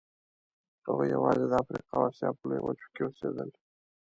هغوی 0.85 1.07
یواځې 1.15 1.45
د 1.47 1.53
افریقا 1.63 1.93
او 1.99 2.03
اسیا 2.09 2.29
په 2.37 2.43
لویو 2.49 2.65
وچو 2.67 2.87
کې 2.93 3.01
اوسېدل. 3.05 3.49